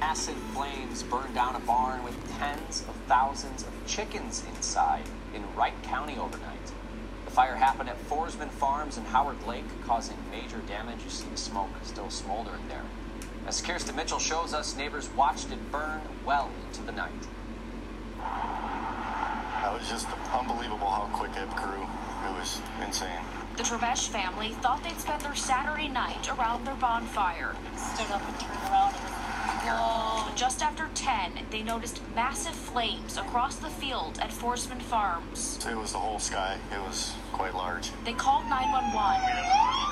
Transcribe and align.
Massive 0.00 0.36
flames 0.54 1.02
burned 1.02 1.34
down 1.34 1.56
a 1.56 1.60
barn 1.60 2.04
with 2.04 2.14
tens 2.38 2.82
of 2.88 2.94
thousands 3.08 3.62
of 3.64 3.70
chickens 3.86 4.44
inside 4.54 5.02
in 5.34 5.42
Wright 5.56 5.74
County 5.82 6.16
overnight. 6.16 6.72
The 7.24 7.30
fire 7.32 7.56
happened 7.56 7.88
at 7.88 8.00
Forsman 8.08 8.48
Farms 8.48 8.96
in 8.96 9.04
Howard 9.06 9.44
Lake, 9.46 9.64
causing 9.86 10.16
major 10.30 10.58
damage. 10.68 11.02
You 11.02 11.10
see 11.10 11.28
the 11.28 11.36
smoke 11.36 11.70
still 11.82 12.10
smoldering 12.10 12.62
there. 12.68 12.84
As 13.46 13.60
Kirsten 13.60 13.96
Mitchell 13.96 14.20
shows 14.20 14.54
us, 14.54 14.76
neighbors 14.76 15.10
watched 15.16 15.50
it 15.50 15.72
burn 15.72 16.00
well 16.24 16.50
into 16.66 16.82
the 16.82 16.92
night. 16.92 17.10
That 18.18 19.72
was 19.72 19.88
just 19.88 20.06
unbelievable 20.32 20.88
how 20.88 21.10
quick 21.12 21.32
it 21.36 21.50
grew. 21.56 21.82
It 21.82 22.38
was 22.38 22.60
insane. 22.86 23.20
The 23.56 23.64
Trevesh 23.64 24.08
family 24.08 24.50
thought 24.62 24.84
they'd 24.84 25.00
spend 25.00 25.22
their 25.22 25.34
Saturday 25.34 25.88
night 25.88 26.30
around 26.38 26.64
their 26.64 26.76
bonfire. 26.76 27.56
Stood 27.76 28.10
up 28.12 28.22
and 28.26 28.38
turned 28.38 28.62
around 28.70 28.94
and 28.94 29.07
Whoa. 29.07 29.07
Oh, 29.70 30.32
just 30.36 30.62
after 30.62 30.88
10, 30.94 31.46
they 31.50 31.62
noticed 31.62 32.00
massive 32.14 32.54
flames 32.54 33.16
across 33.16 33.56
the 33.56 33.70
field 33.70 34.18
at 34.20 34.30
Forsman 34.30 34.82
Farms. 34.82 35.58
It 35.68 35.76
was 35.76 35.92
the 35.92 35.98
whole 35.98 36.18
sky. 36.18 36.58
It 36.72 36.80
was 36.80 37.14
quite 37.32 37.54
large. 37.54 37.90
They 38.04 38.12
called 38.12 38.46
911 38.46 39.88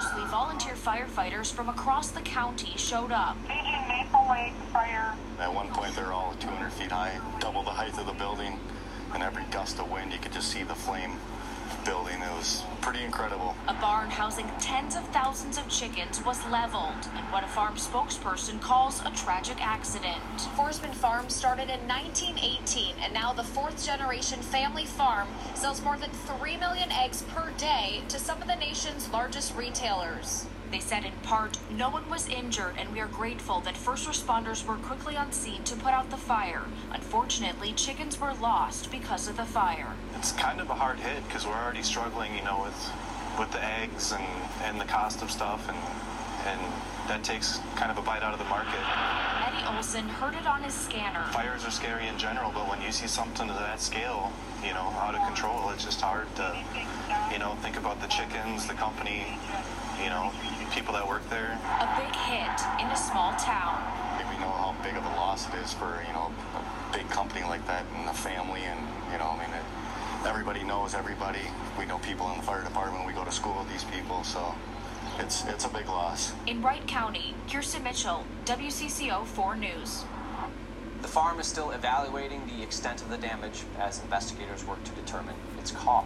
mostly 0.00 0.24
volunteer 0.30 0.74
firefighters 0.74 1.52
from 1.52 1.68
across 1.68 2.10
the 2.10 2.20
county 2.22 2.72
showed 2.76 3.12
up. 3.12 3.36
Maple 3.46 4.26
Lake 4.30 4.54
Fire. 4.72 5.14
At 5.38 5.52
one 5.52 5.68
point, 5.68 5.94
they're 5.94 6.12
all 6.12 6.34
200 6.40 6.72
feet 6.72 6.90
high, 6.90 7.18
double 7.38 7.62
the 7.62 7.70
height 7.70 7.98
of 7.98 8.06
the 8.06 8.12
building, 8.12 8.58
and 9.14 9.22
every 9.22 9.44
gust 9.50 9.78
of 9.78 9.90
wind, 9.90 10.12
you 10.12 10.18
could 10.18 10.32
just 10.32 10.50
see 10.50 10.62
the 10.62 10.74
flame 10.74 11.12
building. 11.84 12.20
It 12.20 12.32
was 12.32 12.62
pretty 12.80 13.04
incredible. 13.04 13.54
A 13.68 13.74
barn 13.74 14.10
housing 14.10 14.48
tens 14.60 14.96
of 14.96 15.06
thousands 15.08 15.58
of 15.58 15.68
chickens 15.68 16.24
was 16.24 16.44
leveled 16.46 17.06
in 17.16 17.24
what 17.32 17.44
a 17.44 17.48
farm 17.48 17.74
spokesperson 17.74 18.60
calls 18.60 19.00
a 19.04 19.10
tragic 19.10 19.64
accident. 19.64 20.22
Forsman 20.56 20.94
Farm 20.94 21.28
started 21.28 21.70
in 21.70 21.80
1918, 21.88 22.96
and 23.02 23.12
now 23.12 23.32
the 23.32 23.44
fourth 23.44 23.84
generation 23.84 24.40
family 24.40 24.86
farm 24.86 25.28
sells 25.54 25.82
more 25.82 25.96
than 25.96 26.10
3 26.10 26.56
million 26.56 26.90
eggs 26.90 27.22
per 27.34 27.50
day 27.58 28.02
to 28.08 28.18
some 28.18 28.40
of 28.40 28.48
the 28.48 28.56
nation's 28.56 29.10
largest 29.10 29.54
retailers. 29.56 30.46
They 30.70 30.78
said 30.78 31.04
in 31.04 31.12
part, 31.24 31.58
no 31.76 31.90
one 31.90 32.08
was 32.08 32.28
injured 32.28 32.74
and 32.78 32.92
we 32.92 33.00
are 33.00 33.08
grateful 33.08 33.60
that 33.60 33.76
first 33.76 34.08
responders 34.08 34.64
were 34.64 34.76
quickly 34.76 35.16
on 35.16 35.32
scene 35.32 35.64
to 35.64 35.74
put 35.74 35.92
out 35.92 36.10
the 36.10 36.16
fire. 36.16 36.62
Unfortunately, 36.92 37.72
chickens 37.72 38.20
were 38.20 38.34
lost 38.34 38.90
because 38.90 39.26
of 39.26 39.36
the 39.36 39.44
fire. 39.44 39.94
It's 40.16 40.32
kind 40.32 40.60
of 40.60 40.70
a 40.70 40.74
hard 40.74 41.00
hit 41.00 41.26
because 41.26 41.44
we're 41.44 41.54
already 41.54 41.82
struggling, 41.82 42.36
you 42.36 42.44
know, 42.44 42.62
with 42.62 42.92
with 43.38 43.50
the 43.52 43.64
eggs 43.64 44.12
and, 44.12 44.22
and 44.62 44.80
the 44.80 44.84
cost 44.84 45.22
of 45.22 45.30
stuff 45.30 45.68
and 45.68 45.78
and 46.46 46.60
that 47.08 47.24
takes 47.24 47.58
kind 47.74 47.90
of 47.90 47.98
a 47.98 48.02
bite 48.02 48.22
out 48.22 48.32
of 48.32 48.38
the 48.38 48.44
market. 48.46 48.80
Eddie 49.44 49.76
Olson 49.76 50.08
heard 50.08 50.34
it 50.34 50.46
on 50.46 50.62
his 50.62 50.72
scanner. 50.72 51.24
Fires 51.32 51.66
are 51.66 51.70
scary 51.70 52.06
in 52.06 52.16
general, 52.16 52.52
but 52.54 52.68
when 52.68 52.80
you 52.80 52.92
see 52.92 53.08
something 53.08 53.48
to 53.48 53.52
that 53.52 53.80
scale, 53.80 54.32
you 54.64 54.72
know, 54.72 54.94
out 55.00 55.14
of 55.14 55.26
control, 55.26 55.70
it's 55.70 55.84
just 55.84 56.00
hard 56.00 56.28
to, 56.36 56.56
you 57.32 57.38
know, 57.38 57.56
think 57.62 57.76
about 57.76 58.00
the 58.00 58.06
chickens, 58.06 58.66
the 58.66 58.74
company, 58.74 59.26
you 60.02 60.08
know, 60.08 60.32
people 60.72 60.94
that 60.94 61.06
work 61.06 61.28
there. 61.28 61.58
A 61.80 61.88
big 62.00 62.14
hit 62.16 62.56
in 62.80 62.88
a 62.90 62.96
small 62.96 63.32
town. 63.36 63.76
We 64.30 64.38
know 64.38 64.50
how 64.50 64.74
big 64.82 64.96
of 64.96 65.04
a 65.04 65.14
loss 65.16 65.48
it 65.48 65.54
is 65.62 65.72
for, 65.72 66.02
you 66.06 66.12
know, 66.12 66.32
a 66.54 66.96
big 66.96 67.08
company 67.10 67.42
like 67.42 67.66
that 67.66 67.84
and 67.96 68.08
a 68.08 68.14
family 68.14 68.62
and, 68.62 68.80
you 69.12 69.18
know, 69.18 69.36
I 69.36 69.44
mean, 69.44 69.54
it, 69.54 70.26
everybody 70.26 70.62
knows 70.64 70.94
everybody. 70.94 71.42
We 71.78 71.84
know 71.86 71.98
people 71.98 72.30
in 72.30 72.36
the 72.36 72.42
fire 72.42 72.62
department. 72.62 73.06
We 73.06 73.12
go 73.12 73.24
to 73.24 73.32
school 73.32 73.58
with 73.58 73.70
these 73.70 73.84
people, 73.84 74.24
so 74.24 74.54
it's 75.18 75.44
it's 75.46 75.64
a 75.64 75.68
big 75.68 75.86
loss. 75.88 76.32
In 76.46 76.62
Wright 76.62 76.86
County, 76.86 77.34
Kirsten 77.50 77.82
Mitchell, 77.82 78.24
WCCO 78.44 79.26
4 79.26 79.56
News. 79.56 80.04
The 81.02 81.08
farm 81.08 81.40
is 81.40 81.46
still 81.46 81.70
evaluating 81.70 82.46
the 82.46 82.62
extent 82.62 83.00
of 83.00 83.08
the 83.08 83.16
damage 83.16 83.62
as 83.78 84.02
investigators 84.02 84.64
work 84.64 84.84
to 84.84 84.90
determine 84.92 85.34
its 85.58 85.70
cause. 85.70 86.04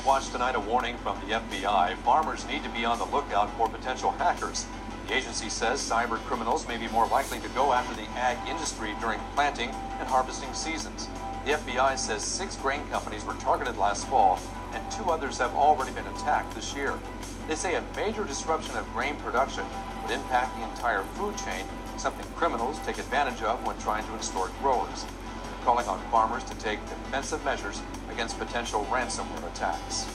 Ag 0.00 0.06
Watch 0.06 0.30
tonight, 0.30 0.54
a 0.54 0.60
warning 0.60 0.96
from 0.98 1.20
the 1.20 1.34
FBI. 1.34 1.94
Farmers 1.98 2.46
need 2.46 2.62
to 2.64 2.70
be 2.70 2.86
on 2.86 2.98
the 2.98 3.04
lookout 3.04 3.50
for 3.56 3.68
potential 3.68 4.12
hackers. 4.12 4.64
The 5.06 5.14
agency 5.14 5.50
says 5.50 5.78
cyber 5.78 6.16
criminals 6.24 6.66
may 6.66 6.78
be 6.78 6.88
more 6.88 7.06
likely 7.06 7.38
to 7.40 7.48
go 7.50 7.74
after 7.74 7.94
the 7.94 8.08
ag 8.12 8.38
industry 8.48 8.94
during 9.00 9.20
planting 9.34 9.68
and 9.68 10.08
harvesting 10.08 10.54
seasons. 10.54 11.08
The 11.44 11.52
FBI 11.52 11.98
says 11.98 12.24
six 12.24 12.56
grain 12.56 12.80
companies 12.88 13.24
were 13.26 13.34
targeted 13.34 13.76
last 13.76 14.06
fall, 14.08 14.40
and 14.72 14.90
two 14.90 15.10
others 15.10 15.36
have 15.36 15.54
already 15.54 15.92
been 15.92 16.06
attacked 16.06 16.54
this 16.54 16.74
year. 16.74 16.98
They 17.46 17.54
say 17.54 17.74
a 17.74 17.84
major 17.94 18.24
disruption 18.24 18.76
of 18.76 18.90
grain 18.94 19.16
production 19.16 19.64
would 20.02 20.12
impact 20.12 20.56
the 20.56 20.64
entire 20.64 21.02
food 21.02 21.36
chain, 21.36 21.66
something 21.98 22.26
criminals 22.36 22.78
take 22.86 22.98
advantage 22.98 23.42
of 23.42 23.66
when 23.66 23.76
trying 23.78 24.06
to 24.06 24.14
extort 24.14 24.50
growers 24.60 25.04
calling 25.64 25.86
on 25.86 26.00
farmers 26.10 26.44
to 26.44 26.54
take 26.58 26.80
defensive 26.88 27.44
measures 27.44 27.82
against 28.10 28.38
potential 28.38 28.86
ransomware 28.90 29.46
attacks. 29.52 30.06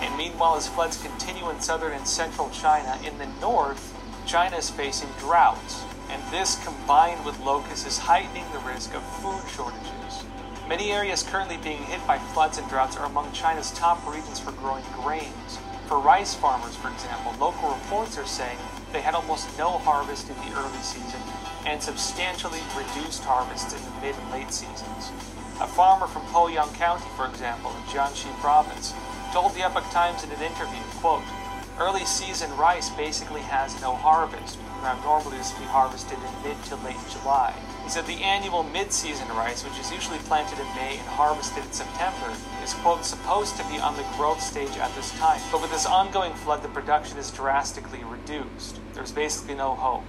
And 0.00 0.16
meanwhile, 0.16 0.56
as 0.56 0.68
floods 0.68 1.02
continue 1.02 1.48
in 1.50 1.60
southern 1.60 1.92
and 1.92 2.06
central 2.06 2.50
China, 2.50 2.98
in 3.04 3.16
the 3.18 3.26
north, 3.40 3.96
China 4.26 4.56
is 4.56 4.70
facing 4.70 5.08
droughts. 5.18 5.84
And 6.10 6.22
this, 6.32 6.62
combined 6.64 7.24
with 7.24 7.38
locusts, 7.40 7.86
is 7.86 7.98
heightening 7.98 8.44
the 8.52 8.58
risk 8.60 8.94
of 8.94 9.02
food 9.20 9.42
shortages. 9.48 10.24
Many 10.68 10.92
areas 10.92 11.22
currently 11.22 11.56
being 11.56 11.82
hit 11.84 12.04
by 12.06 12.18
floods 12.18 12.58
and 12.58 12.68
droughts 12.68 12.96
are 12.96 13.06
among 13.06 13.32
China's 13.32 13.70
top 13.72 14.06
regions 14.06 14.38
for 14.38 14.52
growing 14.52 14.84
grains. 15.02 15.58
For 15.86 15.98
rice 15.98 16.34
farmers, 16.34 16.76
for 16.76 16.90
example, 16.90 17.34
local 17.40 17.70
reports 17.70 18.16
are 18.18 18.26
saying 18.26 18.58
they 18.92 19.00
had 19.00 19.14
almost 19.14 19.56
no 19.58 19.70
harvest 19.78 20.30
in 20.30 20.36
the 20.36 20.56
early 20.56 20.78
season 20.78 21.20
and 21.66 21.82
substantially 21.82 22.60
reduced 22.76 23.24
harvests 23.24 23.72
in 23.72 23.82
the 23.84 24.00
mid 24.00 24.14
and 24.14 24.30
late 24.30 24.52
seasons. 24.52 25.10
A 25.60 25.66
farmer 25.66 26.06
from 26.06 26.22
Poyang 26.32 26.72
County, 26.74 27.08
for 27.16 27.26
example, 27.26 27.70
in 27.70 27.82
Jiangxi 27.92 28.32
province, 28.40 28.94
told 29.32 29.54
the 29.54 29.62
Epoch 29.62 29.88
Times 29.90 30.24
in 30.24 30.30
an 30.30 30.42
interview, 30.42 30.80
quote, 31.00 31.22
Early 31.78 32.04
season 32.04 32.54
rice 32.56 32.90
basically 32.90 33.40
has 33.42 33.80
no 33.80 33.94
harvest. 33.94 34.58
Now, 34.82 35.00
normally 35.02 35.38
this 35.38 35.52
would 35.52 35.60
be 35.60 35.66
harvested 35.66 36.18
in 36.18 36.48
mid 36.48 36.62
to 36.64 36.76
late 36.76 36.96
July. 37.10 37.54
He 37.84 37.88
said 37.90 38.06
the 38.06 38.22
annual 38.22 38.62
mid-season 38.62 39.28
rice, 39.28 39.64
which 39.64 39.78
is 39.78 39.90
usually 39.90 40.18
planted 40.18 40.58
in 40.58 40.66
May 40.76 40.98
and 40.98 41.08
harvested 41.08 41.64
in 41.64 41.72
September, 41.72 42.36
is, 42.62 42.74
quote, 42.74 43.04
supposed 43.04 43.56
to 43.56 43.64
be 43.68 43.78
on 43.78 43.96
the 43.96 44.04
growth 44.16 44.40
stage 44.40 44.76
at 44.76 44.94
this 44.94 45.10
time. 45.18 45.40
But 45.50 45.62
with 45.62 45.70
this 45.70 45.86
ongoing 45.86 46.34
flood, 46.34 46.62
the 46.62 46.68
production 46.68 47.18
is 47.18 47.30
drastically 47.30 48.04
reduced. 48.04 48.78
There's 48.92 49.12
basically 49.12 49.54
no 49.54 49.74
hope. 49.74 50.04